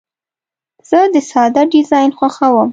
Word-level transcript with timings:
زه 0.89 0.99
د 1.13 1.15
ساده 1.31 1.63
ډیزاین 1.73 2.11
خوښوم. 2.17 2.69